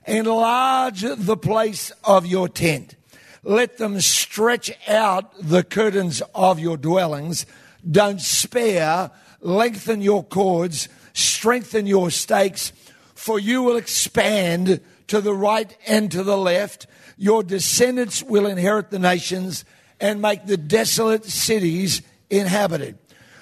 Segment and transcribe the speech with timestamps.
[0.07, 2.97] Enlarge the place of your tent.
[3.43, 7.45] Let them stretch out the curtains of your dwellings.
[7.87, 9.11] Don't spare.
[9.43, 10.88] Lengthen your cords.
[11.13, 12.73] Strengthen your stakes.
[13.15, 16.87] For you will expand to the right and to the left.
[17.19, 19.66] Your descendants will inherit the nations
[20.01, 22.97] and make the desolate cities inhabited.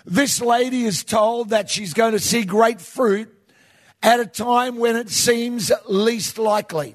[0.07, 3.33] This lady is told that she's going to see great fruit
[4.03, 6.95] at a time when it seems least likely.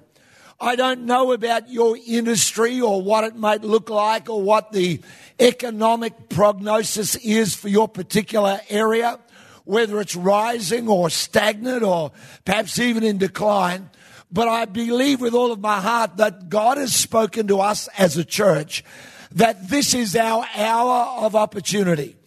[0.61, 5.01] I don't know about your industry or what it might look like or what the
[5.39, 9.19] economic prognosis is for your particular area,
[9.63, 12.11] whether it's rising or stagnant or
[12.45, 13.89] perhaps even in decline.
[14.31, 18.17] But I believe with all of my heart that God has spoken to us as
[18.17, 18.83] a church
[19.31, 22.18] that this is our hour of opportunity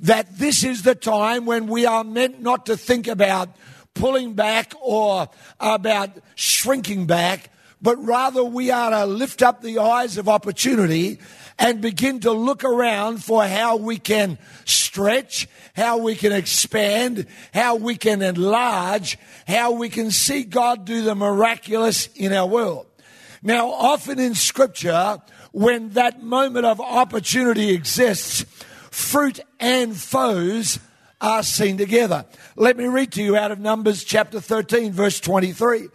[0.00, 3.50] that this is the time when we are meant not to think about
[3.94, 7.50] pulling back or about shrinking back,
[7.82, 11.18] but rather we are to lift up the eyes of opportunity
[11.58, 17.76] and begin to look around for how we can stretch, how we can expand, how
[17.76, 22.86] we can enlarge, how we can see God do the miraculous in our world.
[23.42, 25.20] Now, often in scripture,
[25.52, 28.44] when that moment of opportunity exists,
[28.90, 30.78] fruit and foes
[31.20, 32.24] are seen together.
[32.56, 35.88] Let me read to you out of Numbers chapter 13, verse 23.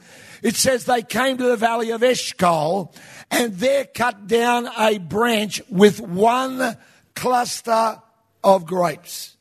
[0.43, 2.93] It says, They came to the valley of Eshcol
[3.31, 6.77] and there cut down a branch with one
[7.15, 8.01] cluster
[8.43, 9.37] of grapes.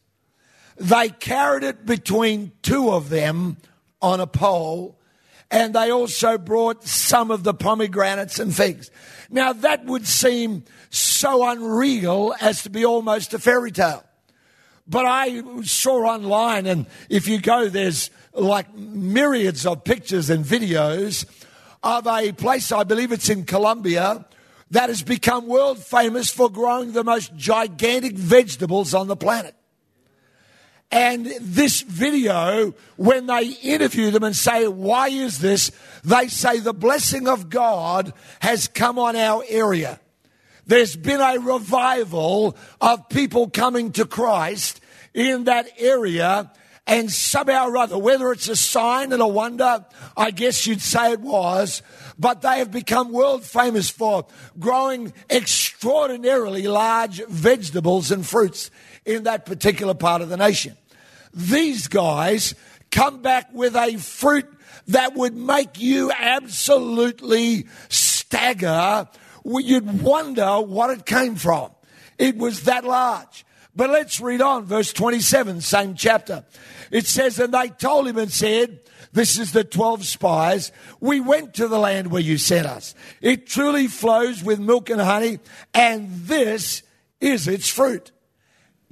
[0.76, 3.58] They carried it between two of them
[4.00, 4.98] on a pole,
[5.50, 8.90] and they also brought some of the pomegranates and figs.
[9.30, 14.04] Now, that would seem so unreal as to be almost a fairy tale.
[14.86, 21.24] But I saw online, and if you go, there's like myriads of pictures and videos
[21.82, 24.26] of a place, I believe it's in Colombia,
[24.70, 29.54] that has become world famous for growing the most gigantic vegetables on the planet.
[30.90, 35.72] And this video, when they interview them and say, Why is this?
[36.04, 40.00] They say, The blessing of God has come on our area.
[40.66, 44.80] There's been a revival of people coming to Christ
[45.12, 46.50] in that area.
[46.86, 49.86] And somehow or other, whether it's a sign and a wonder,
[50.18, 51.80] I guess you'd say it was,
[52.18, 54.26] but they have become world famous for
[54.58, 58.70] growing extraordinarily large vegetables and fruits
[59.04, 60.76] in that particular part of the nation.
[61.32, 62.54] These guys
[62.90, 64.46] come back with a fruit
[64.88, 69.08] that would make you absolutely stagger
[69.44, 71.70] you'd wonder what it came from.
[72.18, 73.44] It was that large.
[73.76, 76.44] But let's read on, verse 27, same chapter.
[76.90, 78.80] It says, And they told him and said,
[79.12, 80.70] This is the 12 spies.
[81.00, 82.94] We went to the land where you sent us.
[83.20, 85.40] It truly flows with milk and honey,
[85.72, 86.82] and this
[87.20, 88.12] is its fruit.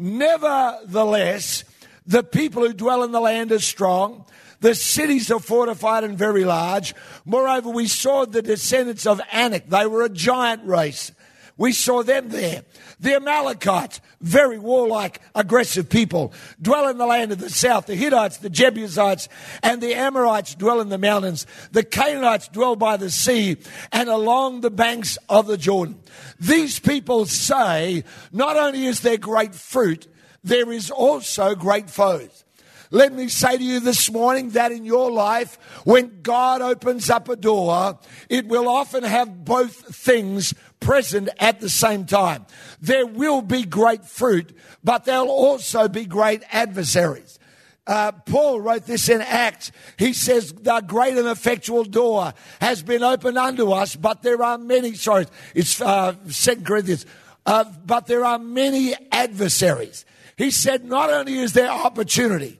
[0.02, 1.62] Nevertheless,
[2.04, 4.24] the people who dwell in the land are strong.
[4.58, 6.92] The cities are fortified and very large.
[7.24, 9.68] Moreover, we saw the descendants of Anak.
[9.68, 11.12] They were a giant race.
[11.56, 12.62] We saw them there.
[12.98, 17.86] The Amalekites, very warlike, aggressive people, dwell in the land of the south.
[17.86, 19.28] The Hittites, the Jebusites,
[19.62, 21.46] and the Amorites dwell in the mountains.
[21.72, 23.58] The Canaanites dwell by the sea
[23.90, 26.00] and along the banks of the Jordan.
[26.40, 30.06] These people say, not only is there great fruit,
[30.44, 32.44] there is also great foes.
[32.92, 37.30] Let me say to you this morning that in your life, when God opens up
[37.30, 37.98] a door,
[38.28, 42.44] it will often have both things present at the same time.
[42.82, 44.54] There will be great fruit,
[44.84, 47.38] but there'll also be great adversaries.
[47.86, 49.72] Uh, Paul wrote this in Acts.
[49.98, 54.58] He says, The great and effectual door has been opened unto us, but there are
[54.58, 57.06] many, sorry, it's uh, 2 Corinthians,
[57.46, 60.04] uh, but there are many adversaries.
[60.36, 62.58] He said, Not only is there opportunity,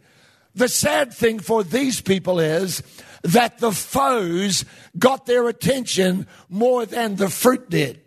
[0.55, 2.83] the sad thing for these people is
[3.23, 4.65] that the foes
[4.99, 8.01] got their attention more than the fruit did.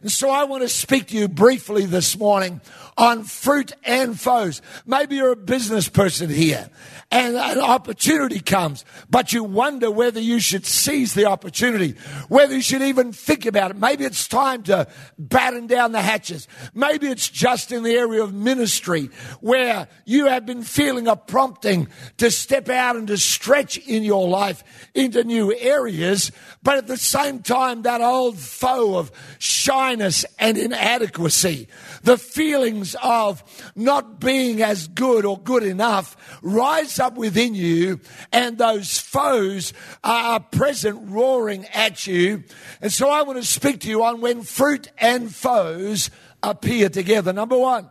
[0.00, 2.60] And so I want to speak to you briefly this morning
[2.98, 4.60] on fruit and foes.
[4.84, 6.68] Maybe you're a business person here
[7.12, 11.94] and an opportunity comes, but you wonder whether you should seize the opportunity,
[12.28, 13.76] whether you should even think about it.
[13.76, 14.88] Maybe it's time to
[15.18, 16.48] batten down the hatches.
[16.72, 19.10] Maybe it's just in the area of ministry
[19.40, 24.26] where you have been feeling a prompting to step out and to stretch in your
[24.26, 26.32] life into new areas,
[26.62, 31.68] but at the same time, that old foe of shyness and inadequacy,
[32.04, 33.44] the feelings of
[33.76, 38.00] not being as good or good enough rise up within you,
[38.32, 42.44] and those foes are present roaring at you.
[42.80, 46.08] And so I want to speak to you on when fruit and foes
[46.42, 47.32] appear together.
[47.32, 47.90] Number one,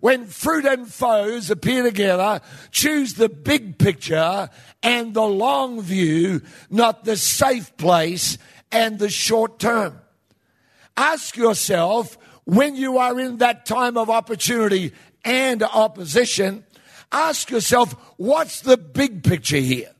[0.00, 2.40] when fruit and foes appear together,
[2.70, 4.48] choose the big picture
[4.82, 8.38] and the long view, not the safe place
[8.72, 10.00] and the short term.
[10.96, 14.92] Ask yourself when you are in that time of opportunity
[15.24, 16.64] and opposition,
[17.12, 19.90] ask yourself, what's the big picture here?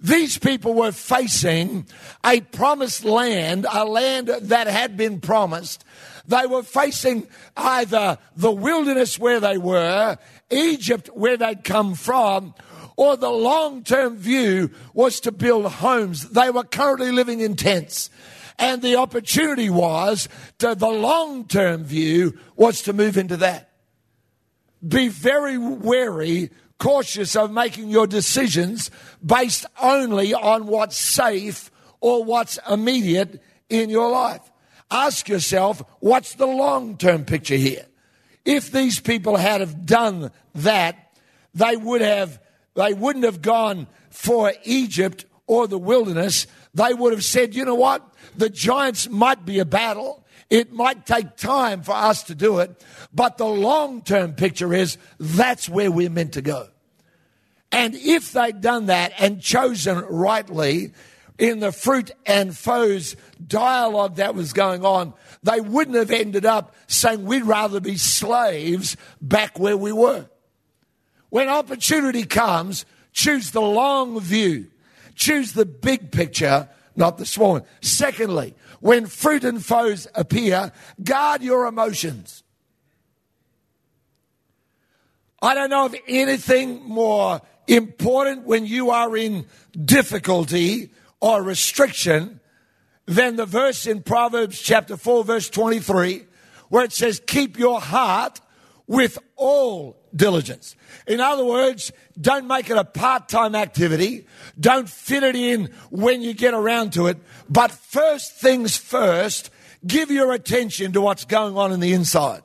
[0.00, 1.86] These people were facing
[2.24, 5.84] a promised land, a land that had been promised.
[6.26, 10.18] They were facing either the wilderness where they were,
[10.50, 12.54] Egypt where they'd come from,
[12.96, 16.30] or the long term view was to build homes.
[16.30, 18.10] They were currently living in tents.
[18.58, 20.28] And the opportunity was
[20.58, 23.67] to the long term view was to move into that.
[24.86, 28.90] Be very wary, cautious of making your decisions
[29.24, 31.70] based only on what's safe
[32.00, 34.42] or what's immediate in your life.
[34.90, 37.84] Ask yourself, what's the long term picture here?
[38.44, 41.12] If these people had have done that,
[41.54, 42.40] they would have,
[42.74, 46.46] they wouldn't have gone for Egypt or the wilderness.
[46.72, 48.06] They would have said, you know what?
[48.36, 50.24] The giants might be a battle.
[50.50, 54.96] It might take time for us to do it, but the long term picture is
[55.20, 56.68] that's where we're meant to go.
[57.70, 60.92] And if they'd done that and chosen rightly
[61.38, 63.14] in the fruit and foes
[63.46, 65.12] dialogue that was going on,
[65.42, 70.28] they wouldn't have ended up saying we'd rather be slaves back where we were.
[71.28, 74.68] When opportunity comes, choose the long view,
[75.14, 76.68] choose the big picture,
[76.98, 77.62] not the small one.
[77.80, 80.72] Secondly, when fruit and foes appear,
[81.02, 82.42] guard your emotions.
[85.40, 89.46] I don't know of anything more important when you are in
[89.84, 90.90] difficulty
[91.20, 92.40] or restriction
[93.06, 96.24] than the verse in Proverbs chapter 4, verse 23,
[96.68, 98.40] where it says, Keep your heart
[98.88, 100.76] with all diligence.
[101.06, 104.26] In other words, don't make it a part time activity.
[104.60, 107.16] Don't fit it in when you get around to it.
[107.48, 109.50] But first things first,
[109.86, 112.42] give your attention to what's going on in the inside.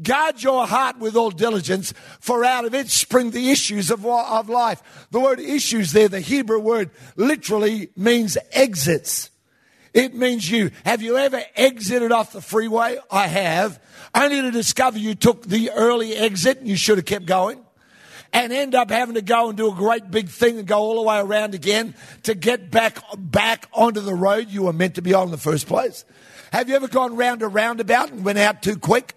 [0.00, 4.48] Guard your heart with all diligence, for out of it spring the issues of, of
[4.48, 4.80] life.
[5.10, 9.30] The word issues there, the Hebrew word, literally means exits.
[9.94, 10.70] It means you.
[10.84, 12.98] Have you ever exited off the freeway?
[13.10, 13.80] I have.
[14.14, 17.60] Only to discover you took the early exit and you should have kept going.
[18.32, 20.96] And end up having to go and do a great big thing and go all
[20.96, 21.94] the way around again
[22.24, 25.38] to get back, back onto the road you were meant to be on in the
[25.38, 26.04] first place.
[26.52, 29.14] Have you ever gone round a roundabout and went out too quick?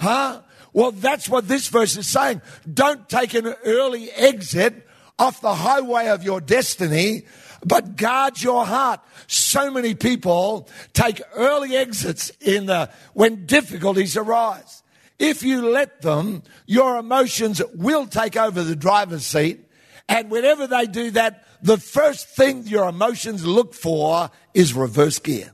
[0.00, 0.42] Huh?
[0.72, 2.42] Well, that's what this verse is saying.
[2.72, 4.86] Don't take an early exit
[5.18, 7.22] off the highway of your destiny,
[7.66, 9.00] but guard your heart.
[9.26, 14.84] So many people take early exits in the, when difficulties arise.
[15.18, 19.68] If you let them, your emotions will take over the driver's seat.
[20.08, 25.52] And whenever they do that, the first thing your emotions look for is reverse gear.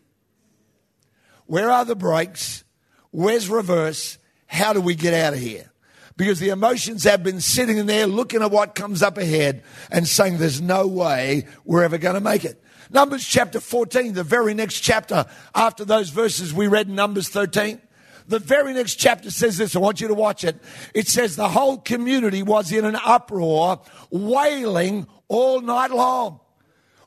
[1.46, 2.64] Where are the brakes?
[3.10, 4.18] Where's reverse?
[4.46, 5.71] How do we get out of here?
[6.16, 10.06] Because the emotions have been sitting in there looking at what comes up ahead and
[10.06, 12.62] saying there's no way we're ever going to make it.
[12.90, 17.80] Numbers chapter 14, the very next chapter after those verses we read in Numbers 13.
[18.28, 19.74] The very next chapter says this.
[19.74, 20.56] I want you to watch it.
[20.94, 26.40] It says the whole community was in an uproar, wailing all night long.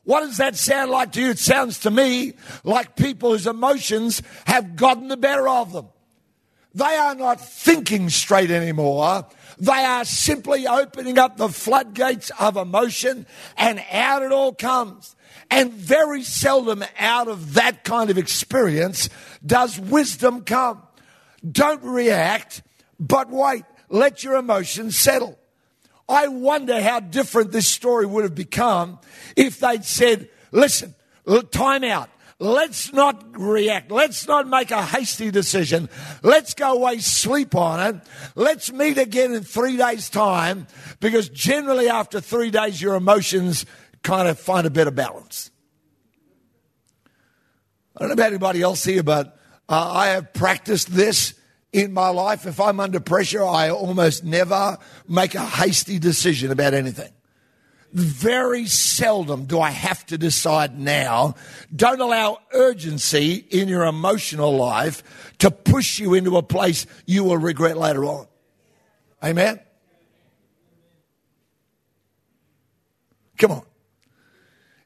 [0.04, 1.30] What does that sound like to you?
[1.30, 2.34] It sounds to me
[2.64, 5.88] like people whose emotions have gotten the better of them.
[6.76, 9.26] They are not thinking straight anymore.
[9.58, 15.16] They are simply opening up the floodgates of emotion and out it all comes.
[15.50, 19.10] And very seldom out of that kind of experience
[19.46, 20.84] does wisdom come.
[21.50, 22.62] Don't react,
[23.00, 23.64] but wait.
[23.88, 25.40] Let your emotions settle.
[26.10, 29.00] I wonder how different this story would have become
[29.38, 30.94] if they'd said, listen,
[31.52, 32.10] time out.
[32.40, 33.92] Let's not react.
[33.92, 35.90] Let's not make a hasty decision.
[36.22, 38.02] Let's go away, sleep on it.
[38.36, 40.68] Let's meet again in three days' time
[41.00, 43.66] because generally after three days, your emotions
[44.04, 45.50] kind of find a better balance.
[47.96, 49.40] I don't know about anybody else here, but
[49.70, 51.36] uh, I have practiced this
[51.72, 52.46] in my life.
[52.46, 54.78] If I'm under pressure, I almost never
[55.08, 57.15] make a hasty decision about anything.
[57.96, 61.36] Very seldom do I have to decide now.
[61.74, 67.38] Don't allow urgency in your emotional life to push you into a place you will
[67.38, 68.28] regret later on.
[69.24, 69.62] Amen?
[73.38, 73.64] Come on.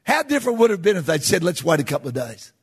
[0.04, 2.54] How different would it have been if they'd said, let's wait a couple of days?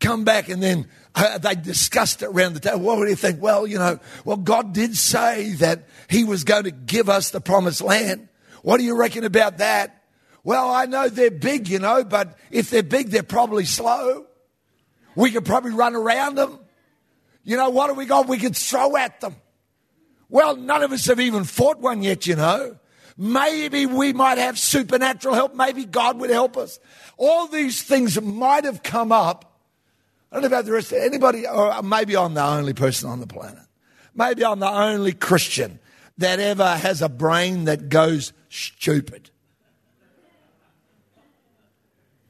[0.00, 2.80] Come back and then uh, they discussed it around the table.
[2.80, 3.40] What would you think?
[3.40, 7.40] Well, you know, well, God did say that He was going to give us the
[7.40, 8.28] promised land.
[8.62, 10.04] What do you reckon about that?
[10.44, 14.26] Well, I know they're big, you know, but if they're big, they're probably slow.
[15.14, 16.58] We could probably run around them.
[17.42, 18.28] You know, what have we got?
[18.28, 19.36] We could throw at them.
[20.28, 22.78] Well, none of us have even fought one yet, you know.
[23.16, 25.54] Maybe we might have supernatural help.
[25.54, 26.78] Maybe God would help us.
[27.16, 29.60] All these things might have come up.
[30.30, 33.20] I don't know about the rest of anybody, or maybe I'm the only person on
[33.20, 33.64] the planet.
[34.14, 35.80] Maybe I'm the only Christian
[36.18, 39.30] that ever has a brain that goes stupid.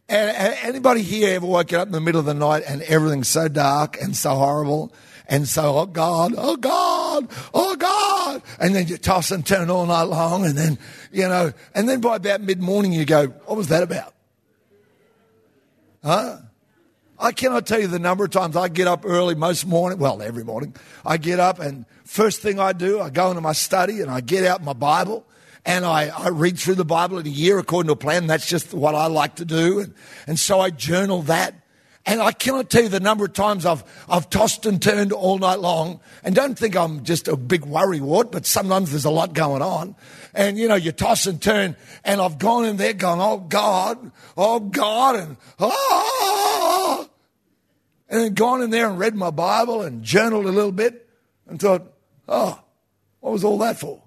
[0.09, 3.47] And, anybody here ever woken up in the middle of the night and everything's so
[3.47, 4.93] dark and so horrible
[5.29, 8.43] and so, oh God, oh God, oh God.
[8.59, 10.79] And then you toss and turn all night long and then,
[11.13, 14.15] you know, and then by about mid morning you go, what was that about?
[16.03, 16.39] Huh?
[17.19, 20.23] I cannot tell you the number of times I get up early most morning, well,
[20.23, 20.75] every morning.
[21.05, 24.23] I get up and first thing I do, I go into my study and I
[24.23, 25.27] get out my Bible
[25.65, 28.27] and I, I read through the Bible in a year according to a plan.
[28.27, 29.81] That's just what I like to do.
[29.81, 29.95] And,
[30.27, 31.55] and so I journal that.
[32.07, 35.37] And I cannot tell you the number of times I've, I've tossed and turned all
[35.39, 36.01] night long.
[36.25, 39.61] And don't think I'm just a big worry wart, but sometimes there's a lot going
[39.61, 39.95] on.
[40.33, 41.77] And, you know, you toss and turn.
[42.05, 47.11] And I've gone in there going, oh God, oh God, and oh,
[48.09, 51.07] and then gone in there and read my Bible and journaled a little bit
[51.47, 51.93] and thought,
[52.27, 52.59] oh,
[53.21, 54.03] what was all that for?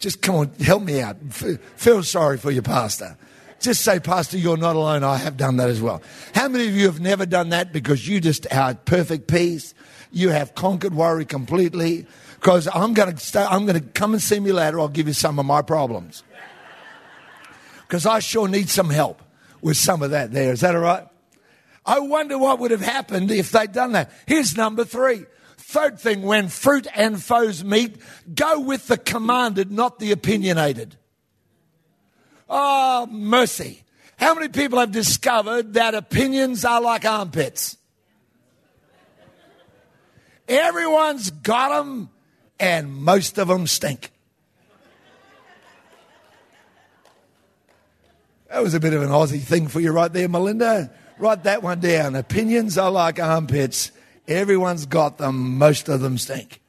[0.00, 1.18] Just come on, help me out.
[1.76, 3.16] Feel sorry for your pastor.
[3.60, 5.04] Just say, Pastor, you're not alone.
[5.04, 6.02] I have done that as well.
[6.34, 9.74] How many of you have never done that because you just are perfect peace?
[10.10, 12.06] You have conquered worry completely.
[12.36, 14.80] Because I'm going to stay, I'm going to come and see me later.
[14.80, 16.22] I'll give you some of my problems.
[17.82, 19.20] Because I sure need some help
[19.60, 20.54] with some of that there.
[20.54, 21.06] Is that all right?
[21.84, 24.10] I wonder what would have happened if they'd done that.
[24.26, 25.26] Here's number three.
[25.60, 27.96] Third thing, when fruit and foes meet,
[28.34, 30.96] go with the commanded, not the opinionated.
[32.48, 33.84] Oh, mercy.
[34.16, 37.76] How many people have discovered that opinions are like armpits?
[40.48, 42.10] Everyone's got them,
[42.58, 44.10] and most of them stink.
[48.48, 50.90] That was a bit of an Aussie thing for you right there, Melinda.
[51.18, 52.16] Write that one down.
[52.16, 53.92] Opinions are like armpits.
[54.30, 55.58] Everyone's got them.
[55.58, 56.62] Most of them stink.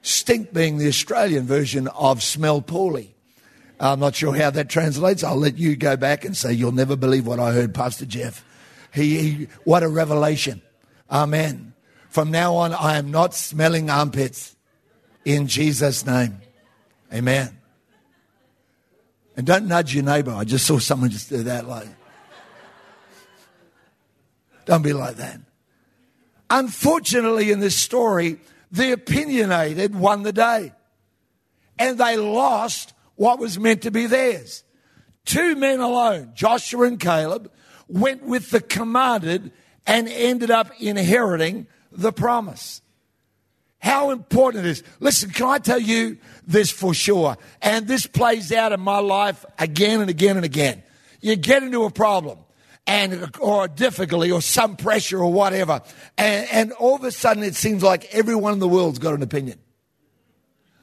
[0.00, 3.14] Stink being the Australian version of smell poorly.
[3.80, 5.24] I'm not sure how that translates.
[5.24, 8.44] I'll let you go back and say, You'll never believe what I heard, Pastor Geoff.
[8.94, 10.62] He, he, what a revelation.
[11.10, 11.74] Amen.
[12.08, 14.56] From now on, I am not smelling armpits
[15.24, 16.40] in Jesus' name.
[17.12, 17.58] Amen.
[19.36, 20.32] And don't nudge your neighbor.
[20.32, 21.68] I just saw someone just do that.
[21.68, 21.88] Like,
[24.64, 25.40] don't be like that.
[26.50, 28.38] Unfortunately, in this story,
[28.70, 30.72] the opinionated won the day.
[31.78, 34.64] And they lost what was meant to be theirs.
[35.24, 37.50] Two men alone, Joshua and Caleb,
[37.86, 39.52] went with the commanded
[39.86, 42.82] and ended up inheriting the promise.
[43.80, 44.82] How important it is.
[45.00, 47.36] Listen, can I tell you this for sure?
[47.62, 50.82] And this plays out in my life again and again and again.
[51.20, 52.38] You get into a problem
[52.88, 55.82] and or difficulty or some pressure or whatever,
[56.16, 59.22] and, and all of a sudden it seems like everyone in the world's got an
[59.22, 59.60] opinion.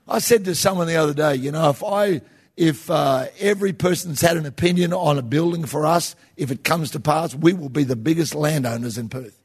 [0.07, 2.21] I said to someone the other day, you know, if I
[2.55, 6.91] if uh, every person's had an opinion on a building for us, if it comes
[6.91, 9.41] to pass, we will be the biggest landowners in Perth.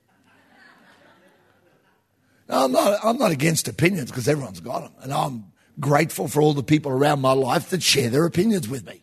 [2.48, 4.92] Now, I'm not, I'm not against opinions because everyone's got them.
[5.02, 5.44] And I'm
[5.78, 9.02] grateful for all the people around my life that share their opinions with me.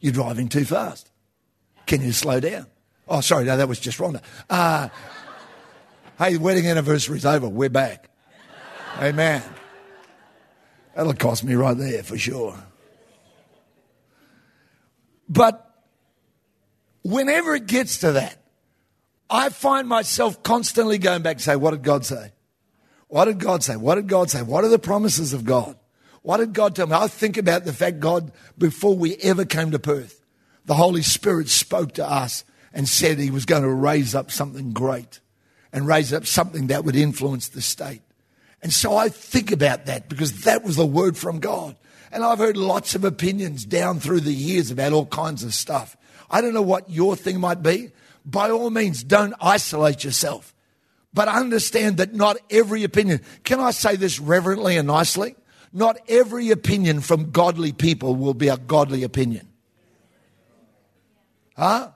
[0.00, 1.09] You're driving too fast.
[1.90, 2.68] Can you slow down?
[3.08, 4.22] Oh, sorry, no, that was just Rhonda.
[4.48, 4.90] Uh,
[6.18, 7.48] hey, wedding anniversary's over.
[7.48, 8.08] We're back.
[8.98, 9.42] Amen.
[10.94, 12.54] That'll cost me right there for sure.
[15.28, 15.68] But
[17.02, 18.36] whenever it gets to that,
[19.28, 22.30] I find myself constantly going back to say, What did God say?
[23.08, 23.74] What did God say?
[23.74, 24.42] What did God say?
[24.42, 25.76] What are the promises of God?
[26.22, 26.94] What did God tell me?
[26.94, 30.19] I think about the fact God, before we ever came to Perth,
[30.70, 34.72] the Holy Spirit spoke to us and said He was going to raise up something
[34.72, 35.18] great
[35.72, 38.02] and raise up something that would influence the state.
[38.62, 41.74] And so I think about that because that was the word from God.
[42.12, 45.96] And I've heard lots of opinions down through the years about all kinds of stuff.
[46.30, 47.90] I don't know what your thing might be.
[48.24, 50.54] By all means, don't isolate yourself.
[51.12, 55.34] But understand that not every opinion, can I say this reverently and nicely?
[55.72, 59.49] Not every opinion from godly people will be a godly opinion.
[61.60, 61.90] Huh?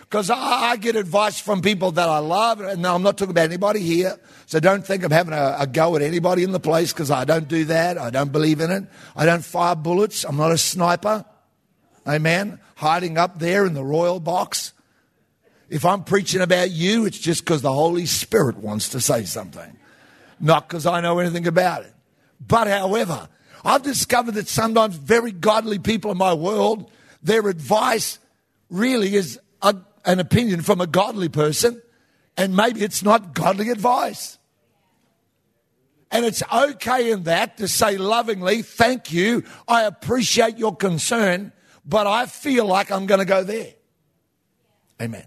[0.00, 3.44] Because I, I, get advice from people that I love, and I'm not talking about
[3.44, 6.92] anybody here, so don't think I'm having a, a go at anybody in the place
[6.92, 7.98] because I don't do that.
[7.98, 8.82] I don't believe in it.
[9.14, 10.24] I don't fire bullets.
[10.24, 11.24] I'm not a sniper.
[12.04, 12.58] Amen.
[12.74, 14.72] Hiding up there in the royal box.
[15.68, 19.76] If I'm preaching about you, it's just because the Holy Spirit wants to say something,
[20.40, 21.94] not because I know anything about it.
[22.44, 23.28] But however,
[23.64, 26.90] I've discovered that sometimes very godly people in my world,
[27.22, 28.18] their advice
[28.70, 31.82] really is a an opinion from a godly person,
[32.36, 34.38] and maybe it's not godly advice.
[36.10, 41.52] And it's okay in that to say lovingly, thank you, I appreciate your concern,
[41.84, 43.74] but I feel like I'm going to go there.
[45.00, 45.26] Amen.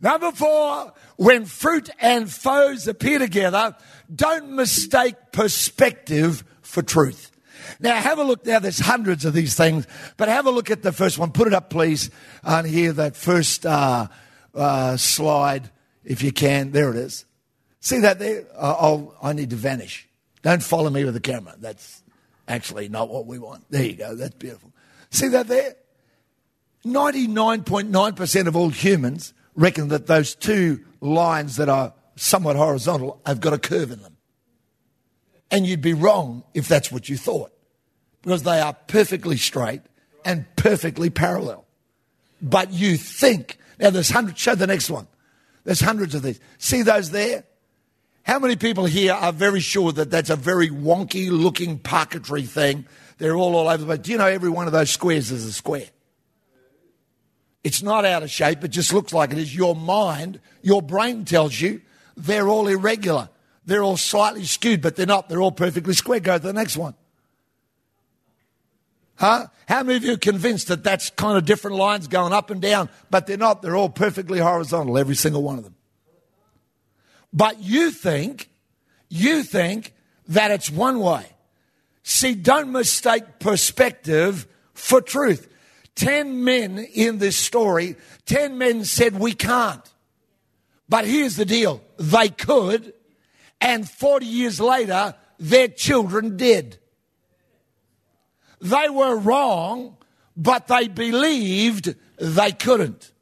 [0.00, 3.76] Number four, when fruit and foes appear together,
[4.12, 7.30] don't mistake perspective for truth.
[7.80, 8.46] Now, have a look.
[8.46, 11.32] Now, there's hundreds of these things, but have a look at the first one.
[11.32, 12.10] Put it up, please,
[12.44, 14.08] on here, that first uh,
[14.54, 15.70] uh, slide,
[16.04, 16.72] if you can.
[16.72, 17.24] There it is.
[17.80, 18.44] See that there?
[18.56, 20.08] Uh, i need to vanish.
[20.42, 21.54] Don't follow me with the camera.
[21.58, 22.02] That's
[22.48, 23.64] actually not what we want.
[23.70, 24.14] There you go.
[24.14, 24.72] That's beautiful.
[25.10, 25.76] See that there?
[26.84, 33.52] 99.9% of all humans reckon that those two lines that are somewhat horizontal have got
[33.52, 34.16] a curve in them.
[35.50, 37.52] And you'd be wrong if that's what you thought
[38.22, 39.82] because they are perfectly straight
[40.24, 41.64] and perfectly parallel.
[42.42, 45.06] But you think, now there's hundreds, show the next one.
[45.64, 46.40] There's hundreds of these.
[46.58, 47.44] See those there?
[48.22, 52.86] How many people here are very sure that that's a very wonky looking parquetry thing?
[53.18, 53.98] They're all all over the place.
[54.00, 55.88] Do you know every one of those squares is a square?
[57.62, 59.54] It's not out of shape, it just looks like it is.
[59.54, 61.80] Your mind, your brain tells you
[62.16, 63.28] they're all irregular.
[63.64, 65.28] They're all slightly skewed, but they're not.
[65.28, 66.20] They're all perfectly square.
[66.20, 66.94] Go to the next one.
[69.16, 69.46] Huh?
[69.66, 72.60] How many of you are convinced that that's kind of different lines going up and
[72.60, 73.62] down, but they're not?
[73.62, 75.74] They're all perfectly horizontal, every single one of them.
[77.32, 78.50] But you think,
[79.08, 79.94] you think
[80.28, 81.26] that it's one way.
[82.02, 85.52] See, don't mistake perspective for truth.
[85.94, 89.82] Ten men in this story, ten men said we can't.
[90.88, 92.92] But here's the deal they could,
[93.60, 96.78] and 40 years later, their children did.
[98.60, 99.96] They were wrong,
[100.36, 103.12] but they believed they couldn't.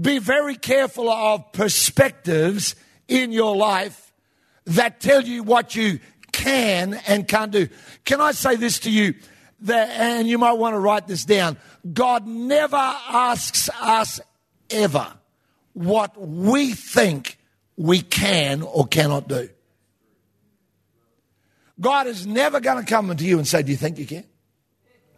[0.00, 2.76] Be very careful of perspectives
[3.08, 4.12] in your life
[4.66, 5.98] that tell you what you
[6.32, 7.68] can and can't do.
[8.04, 9.14] Can I say this to you?
[9.62, 11.58] That, and you might want to write this down.
[11.92, 14.20] God never asks us
[14.70, 15.12] ever
[15.74, 17.38] what we think
[17.76, 19.50] we can or cannot do.
[21.80, 24.24] God is never going to come to you and say, Do you think you can?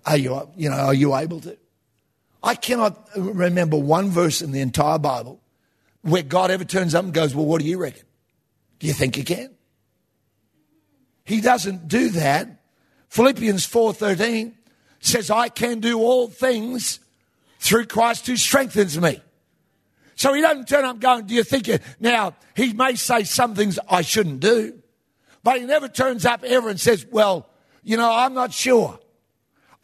[0.06, 1.56] Are you, you know, are you able to?
[2.42, 5.40] I cannot remember one verse in the entire Bible
[6.02, 8.04] where God ever turns up and goes, Well, what do you reckon?
[8.78, 9.50] Do you think you can?
[11.24, 12.48] He doesn't do that.
[13.08, 14.52] Philippians 4:13
[15.00, 17.00] says, I can do all things
[17.58, 19.20] through Christ who strengthens me.
[20.14, 23.54] So he doesn't turn up going, Do you think you now he may say some
[23.54, 24.82] things I shouldn't do.
[25.42, 27.48] But he never turns up ever and says, Well,
[27.82, 28.98] you know, I'm not sure.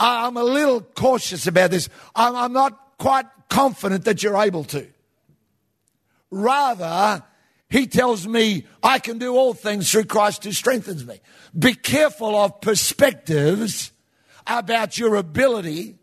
[0.00, 1.88] I'm a little cautious about this.
[2.14, 4.86] I'm, I'm not quite confident that you're able to.
[6.30, 7.24] Rather,
[7.70, 11.20] he tells me I can do all things through Christ who strengthens me.
[11.58, 13.90] Be careful of perspectives
[14.46, 15.96] about your ability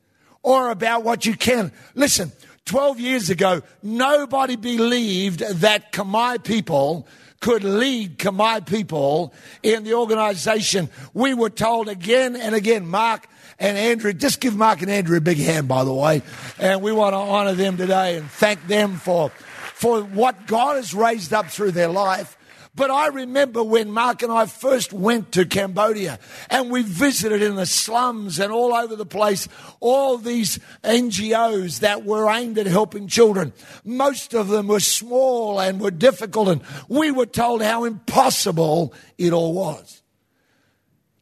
[0.43, 1.71] or about what you can.
[1.93, 2.31] Listen,
[2.65, 7.07] 12 years ago, nobody believed that Khmer people
[7.45, 9.31] could lead Khmer people
[9.61, 10.89] in the organization.
[11.13, 13.27] We were told again and again, Mark
[13.59, 16.23] and Andrew, just give Mark and Andrew a big hand, by the way.
[16.57, 20.95] And we want to honor them today and thank them for, for what God has
[20.95, 22.34] raised up through their life.
[22.75, 27.55] But I remember when Mark and I first went to Cambodia and we visited in
[27.55, 29.47] the slums and all over the place
[29.79, 33.53] all these NGOs that were aimed at helping children.
[33.85, 39.31] Most of them were small and were difficult, and we were told how impossible it
[39.31, 40.01] all was.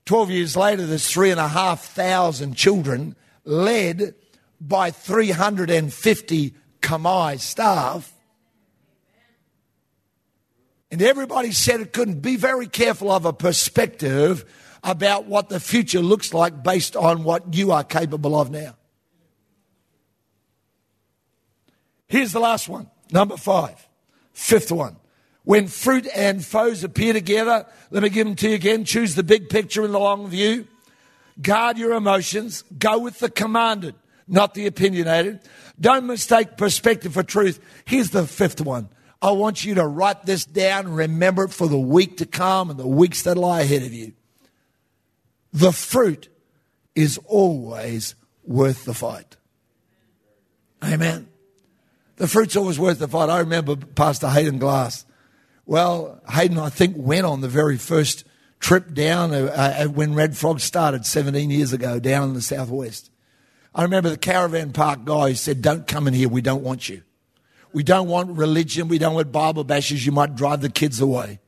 [0.06, 4.16] Twelve years later, there's three and a half thousand children led
[4.60, 8.13] by 350 Khmer staff
[10.94, 12.20] and everybody said it couldn't.
[12.20, 14.46] Be very careful of a perspective
[14.84, 18.76] about what the future looks like based on what you are capable of now.
[22.06, 23.88] Here's the last one, number five,
[24.34, 24.98] fifth one.
[25.46, 28.86] When fruit and foes appear together, let me give them to you again.
[28.86, 30.68] Choose the big picture and the long view.
[31.42, 32.66] Guard your emotions.
[32.78, 33.96] Go with the commanded,
[34.28, 35.40] not the opinionated.
[35.82, 37.60] Don't mistake perspective for truth.
[37.84, 38.90] Here's the fifth one
[39.24, 42.70] I want you to write this down and remember it for the week to come
[42.70, 44.12] and the weeks that lie ahead of you.
[45.54, 46.28] The fruit
[46.94, 49.38] is always worth the fight.
[50.84, 51.30] Amen.
[52.18, 53.30] The fruit's always worth the fight.
[53.30, 55.06] I remember Pastor Hayden Glass.
[55.66, 58.26] Well, Hayden, I think, went on the very first
[58.60, 63.10] trip down uh, uh when Red Frog started 17 years ago down in the southwest.
[63.74, 66.90] I remember the caravan park guy who said, Don't come in here, we don't want
[66.90, 67.04] you.
[67.74, 68.88] We don't want religion.
[68.88, 70.06] We don't want Bible bashes.
[70.06, 71.40] You might drive the kids away.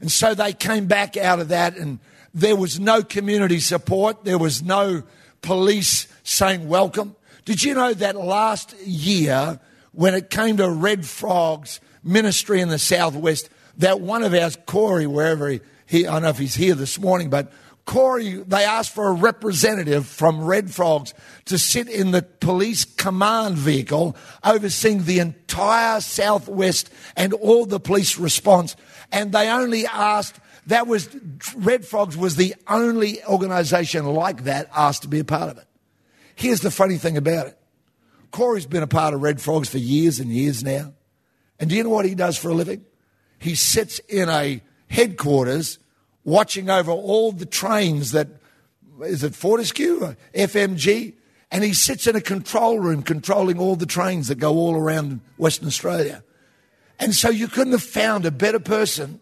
[0.00, 1.98] And so they came back out of that, and
[2.34, 4.24] there was no community support.
[4.24, 5.02] There was no
[5.42, 7.16] police saying welcome.
[7.44, 9.60] Did you know that last year,
[9.92, 15.06] when it came to Red Frog's ministry in the Southwest, that one of ours, Corey,
[15.06, 17.52] wherever he, he I don't know if he's here this morning, but
[17.86, 21.14] Corey, they asked for a representative from Red Frogs
[21.46, 28.18] to sit in the police command vehicle overseeing the entire Southwest and all the police
[28.18, 28.74] response.
[29.12, 31.08] And they only asked, that was,
[31.54, 35.66] Red Frogs was the only organization like that asked to be a part of it.
[36.34, 37.58] Here's the funny thing about it.
[38.32, 40.92] Corey's been a part of Red Frogs for years and years now.
[41.60, 42.84] And do you know what he does for a living?
[43.38, 45.78] He sits in a headquarters
[46.26, 48.28] watching over all the trains that,
[49.00, 51.14] is it Fortescue, FMG?
[51.50, 55.20] And he sits in a control room controlling all the trains that go all around
[55.38, 56.22] Western Australia.
[56.98, 59.20] And so you couldn't have found a better person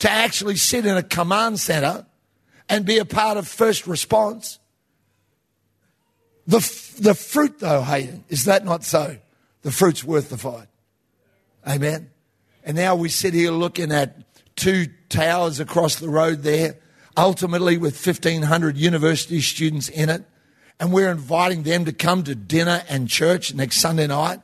[0.00, 2.04] to actually sit in a command center
[2.68, 4.58] and be a part of first response.
[6.46, 6.58] The,
[7.00, 9.16] the fruit, though, Hayden, is that not so?
[9.62, 10.66] The fruit's worth the fight.
[11.66, 12.10] Amen.
[12.64, 14.16] And now we sit here looking at
[14.56, 16.76] two towers across the road there,
[17.16, 20.24] ultimately with 1,500 university students in it.
[20.80, 24.40] And we're inviting them to come to dinner and church next Sunday night.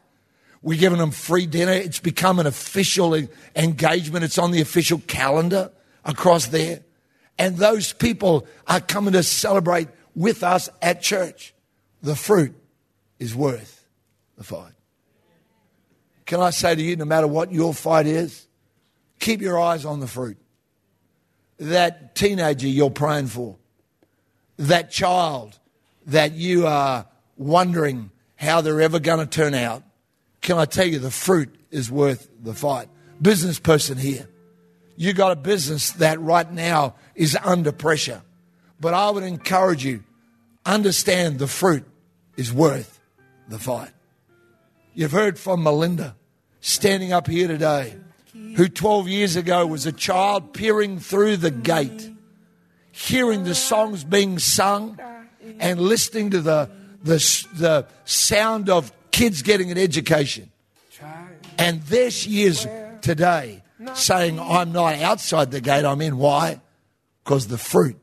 [0.63, 1.73] We're giving them free dinner.
[1.73, 3.15] It's become an official
[3.57, 4.25] engagement.
[4.25, 5.73] It's on the official calendar
[6.05, 6.83] across there.
[7.39, 11.55] And those people are coming to celebrate with us at church.
[12.03, 12.55] The fruit
[13.19, 13.87] is worth
[14.37, 14.73] the fight.
[16.27, 18.47] Can I say to you, no matter what your fight is,
[19.19, 20.37] keep your eyes on the fruit.
[21.59, 23.57] That teenager you're praying for,
[24.59, 25.59] that child
[26.07, 29.83] that you are wondering how they're ever going to turn out,
[30.41, 32.89] can I tell you the fruit is worth the fight?
[33.21, 34.29] Business person here,
[34.97, 38.23] you got a business that right now is under pressure,
[38.81, 40.05] but I would encourage you
[40.65, 41.85] understand the fruit
[42.37, 43.01] is worth
[43.49, 43.91] the fight.
[44.95, 46.17] You've heard from Melinda
[46.61, 47.97] standing up here today
[48.33, 52.11] who 12 years ago was a child peering through the gate,
[52.93, 54.99] hearing the songs being sung,
[55.61, 56.71] and listening to the,
[57.03, 60.51] the, the sound of kids getting an education.
[61.59, 62.69] And there she is
[63.01, 63.63] today
[63.95, 66.19] saying, I'm not outside the gate, I'm in.
[66.19, 66.61] Why?
[67.25, 67.97] Because the fruit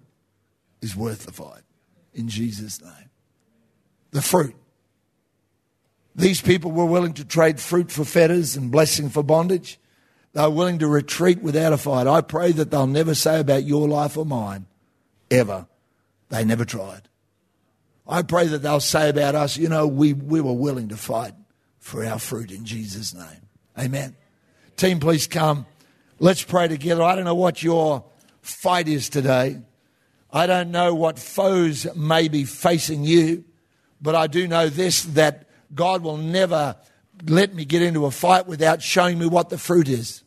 [0.81, 1.61] is worth the fight.
[2.13, 3.09] In Jesus' name.
[4.11, 4.55] The fruit.
[6.15, 9.79] These people were willing to trade fruit for fetters and blessing for bondage.
[10.35, 12.07] They're willing to retreat without a fight.
[12.07, 14.65] I pray that they'll never say about your life or mine,
[15.31, 15.65] ever.
[16.27, 17.07] They never tried.
[18.05, 21.33] I pray that they'll say about us, you know, we, we were willing to fight
[21.79, 23.47] for our fruit in Jesus' name.
[23.79, 24.17] Amen.
[24.75, 25.65] Team, please come.
[26.19, 27.01] Let's pray together.
[27.01, 28.03] I don't know what your
[28.41, 29.61] fight is today.
[30.33, 33.45] I don't know what foes may be facing you,
[34.01, 36.75] but I do know this that God will never
[37.25, 40.23] let me get into a fight without showing me what the fruit is.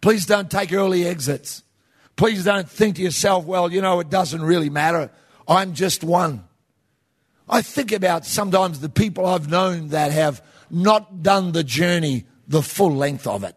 [0.00, 1.62] Please don't take early exits.
[2.16, 5.10] Please don't think to yourself, well, you know, it doesn't really matter.
[5.48, 6.44] I'm just one.
[7.48, 12.62] I think about sometimes the people I've known that have not done the journey the
[12.62, 13.56] full length of it.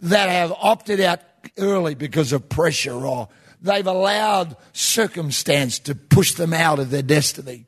[0.00, 1.20] that have opted out
[1.58, 3.28] early because of pressure or
[3.62, 7.66] they've allowed circumstance to push them out of their destiny.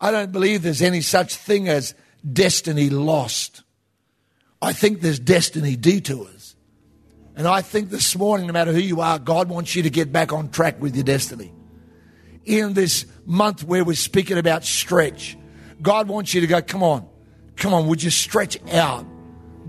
[0.00, 1.94] I don't believe there's any such thing as
[2.30, 3.62] destiny lost.
[4.60, 6.39] I think there's destiny detours.
[7.40, 10.12] And I think this morning, no matter who you are, God wants you to get
[10.12, 11.54] back on track with your destiny.
[12.44, 15.38] In this month where we're speaking about stretch,
[15.80, 17.08] God wants you to go, come on,
[17.56, 19.06] come on, would you stretch out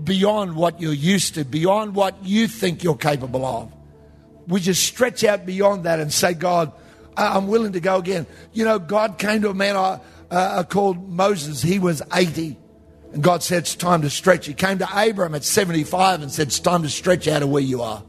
[0.04, 3.72] beyond what you're used to, beyond what you think you're capable of?
[4.48, 6.72] Would you stretch out beyond that and say, God,
[7.16, 8.26] I'm willing to go again?
[8.52, 9.98] You know, God came to a man uh,
[10.30, 12.58] uh, called Moses, he was 80.
[13.12, 14.46] And God said, It's time to stretch.
[14.46, 17.62] He came to Abram at 75 and said, It's time to stretch out of where
[17.62, 18.02] you are.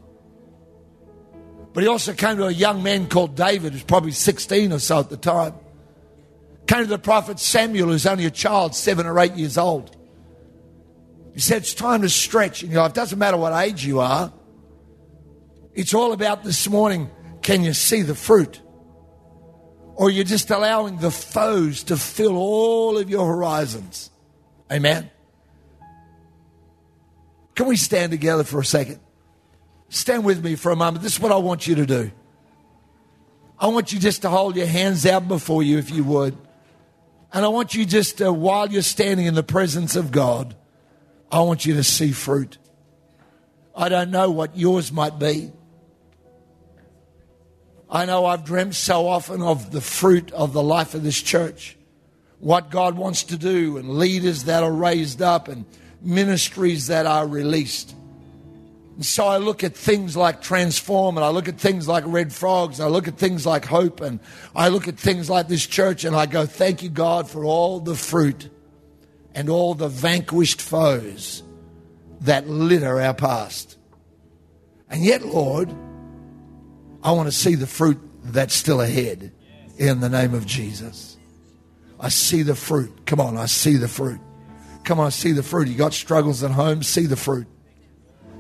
[1.73, 4.99] But he also came to a young man called David, who's probably 16 or so
[4.99, 5.55] at the time.
[6.67, 9.95] Came to the prophet Samuel, who's only a child, seven or eight years old.
[11.33, 12.63] He said, It's time to stretch.
[12.63, 14.31] And you know, it doesn't matter what age you are,
[15.73, 17.09] it's all about this morning
[17.41, 18.61] can you see the fruit?
[19.95, 24.09] Or you're just allowing the foes to fill all of your horizons.
[24.73, 25.11] Amen.
[27.55, 28.99] Can we stand together for a second?
[29.89, 31.03] Stand with me for a moment.
[31.03, 32.11] This is what I want you to do.
[33.59, 36.35] I want you just to hold your hands out before you, if you would.
[37.31, 40.55] And I want you just to, while you're standing in the presence of God,
[41.31, 42.57] I want you to see fruit.
[43.75, 45.51] I don't know what yours might be.
[47.89, 51.77] I know I've dreamt so often of the fruit of the life of this church,
[52.43, 55.63] what God wants to do, and leaders that are raised up, and
[56.01, 57.95] ministries that are released.
[58.95, 62.33] And so I look at things like Transform, and I look at things like Red
[62.33, 64.19] Frogs, and I look at things like Hope, and
[64.53, 67.79] I look at things like this church, and I go, Thank you, God, for all
[67.79, 68.49] the fruit
[69.33, 71.43] and all the vanquished foes
[72.19, 73.77] that litter our past.
[74.89, 75.69] And yet, Lord,
[77.01, 79.31] I want to see the fruit that's still ahead
[79.77, 81.17] in the name of Jesus.
[81.99, 83.05] I see the fruit.
[83.05, 84.19] Come on, I see the fruit.
[84.83, 85.67] Come on, see the fruit.
[85.67, 87.47] You got struggles at home, see the fruit.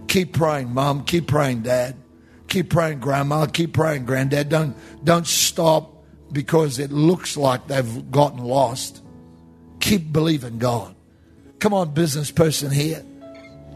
[0.07, 1.05] Keep praying, mom.
[1.05, 1.95] Keep praying, dad.
[2.47, 3.45] Keep praying, grandma.
[3.45, 4.49] Keep praying, granddad.
[4.49, 9.01] Don't, don't stop because it looks like they've gotten lost.
[9.79, 10.95] Keep believing God.
[11.59, 13.03] Come on, business person here.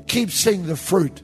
[0.08, 1.22] Keep seeing the fruit.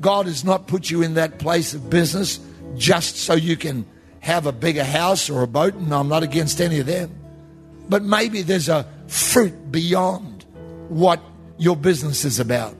[0.00, 2.40] God has not put you in that place of business
[2.76, 3.86] just so you can
[4.20, 7.10] have a bigger house or a boat, and I'm not against any of them.
[7.88, 10.44] But maybe there's a fruit beyond
[10.88, 11.20] what
[11.58, 12.76] your business is about.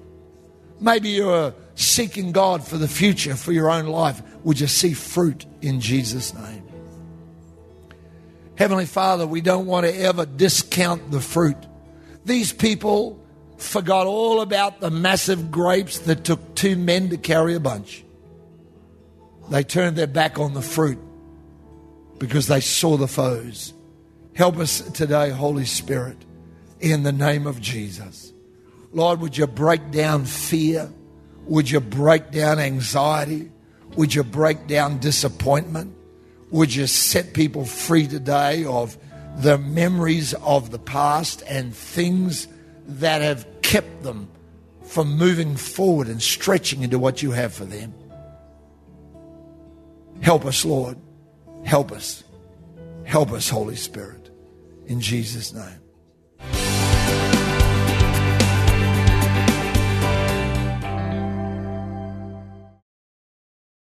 [0.81, 4.23] Maybe you're uh, seeking God for the future, for your own life.
[4.45, 6.63] Would you see fruit in Jesus' name?
[8.57, 11.57] Heavenly Father, we don't want to ever discount the fruit.
[12.25, 13.21] These people
[13.57, 18.05] forgot all about the massive grapes that took two men to carry a bunch.
[19.51, 20.99] They turned their back on the fruit
[22.19, 23.75] because they saw the foes.
[24.35, 26.17] Help us today, Holy Spirit,
[26.81, 28.33] in the name of Jesus.
[28.93, 30.91] Lord, would you break down fear?
[31.47, 33.53] Would you break down anxiety?
[33.97, 35.95] Would you break down disappointment?
[36.51, 38.99] Would you set people free today of
[39.37, 42.49] the memories of the past and things
[42.87, 44.29] that have kept them
[44.83, 47.95] from moving forward and stretching into what you have for them?
[50.23, 50.99] Help us, Lord.
[51.65, 52.25] Help us.
[53.05, 54.24] Help us, Holy Spirit.
[54.87, 55.84] In Jesus' name.